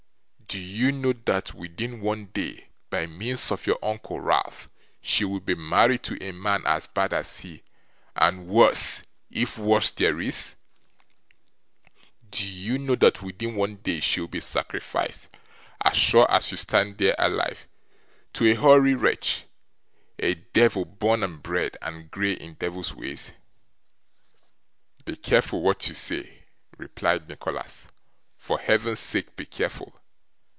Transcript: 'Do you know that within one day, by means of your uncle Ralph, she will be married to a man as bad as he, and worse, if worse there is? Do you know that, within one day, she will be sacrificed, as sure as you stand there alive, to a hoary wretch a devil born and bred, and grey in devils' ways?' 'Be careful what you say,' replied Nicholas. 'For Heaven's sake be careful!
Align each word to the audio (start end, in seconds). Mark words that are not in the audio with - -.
'Do 0.53 0.59
you 0.59 0.91
know 0.91 1.13
that 1.13 1.53
within 1.53 2.01
one 2.01 2.25
day, 2.25 2.67
by 2.89 3.05
means 3.07 3.53
of 3.53 3.65
your 3.65 3.79
uncle 3.81 4.19
Ralph, 4.19 4.69
she 5.01 5.23
will 5.23 5.39
be 5.39 5.55
married 5.55 6.03
to 6.03 6.21
a 6.21 6.33
man 6.33 6.63
as 6.65 6.87
bad 6.87 7.13
as 7.13 7.39
he, 7.39 7.63
and 8.17 8.47
worse, 8.49 9.03
if 9.29 9.57
worse 9.57 9.91
there 9.91 10.19
is? 10.19 10.57
Do 12.31 12.45
you 12.45 12.77
know 12.77 12.95
that, 12.95 13.21
within 13.21 13.55
one 13.55 13.77
day, 13.77 14.01
she 14.01 14.19
will 14.19 14.27
be 14.27 14.41
sacrificed, 14.41 15.29
as 15.85 15.95
sure 15.95 16.29
as 16.29 16.51
you 16.51 16.57
stand 16.57 16.97
there 16.97 17.15
alive, 17.17 17.65
to 18.33 18.51
a 18.51 18.53
hoary 18.55 18.93
wretch 18.93 19.45
a 20.19 20.35
devil 20.35 20.83
born 20.83 21.23
and 21.23 21.41
bred, 21.41 21.77
and 21.81 22.11
grey 22.11 22.33
in 22.33 22.55
devils' 22.55 22.93
ways?' 22.93 23.31
'Be 25.05 25.15
careful 25.15 25.61
what 25.61 25.87
you 25.87 25.95
say,' 25.95 26.39
replied 26.77 27.29
Nicholas. 27.29 27.87
'For 28.37 28.59
Heaven's 28.59 28.99
sake 28.99 29.33
be 29.37 29.45
careful! 29.45 29.93